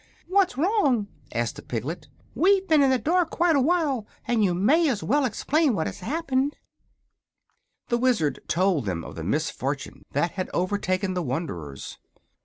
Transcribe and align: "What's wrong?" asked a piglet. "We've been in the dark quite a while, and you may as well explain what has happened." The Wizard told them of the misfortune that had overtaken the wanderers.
"What's 0.27 0.57
wrong?" 0.57 1.09
asked 1.31 1.59
a 1.59 1.61
piglet. 1.61 2.07
"We've 2.33 2.67
been 2.67 2.81
in 2.81 2.89
the 2.89 2.97
dark 2.97 3.29
quite 3.29 3.55
a 3.55 3.61
while, 3.61 4.07
and 4.27 4.43
you 4.43 4.55
may 4.55 4.89
as 4.89 5.03
well 5.03 5.25
explain 5.25 5.75
what 5.75 5.85
has 5.85 5.99
happened." 5.99 6.57
The 7.89 7.99
Wizard 7.99 8.39
told 8.47 8.85
them 8.87 9.03
of 9.03 9.13
the 9.13 9.23
misfortune 9.23 10.01
that 10.13 10.31
had 10.31 10.49
overtaken 10.55 11.13
the 11.13 11.21
wanderers. 11.21 11.99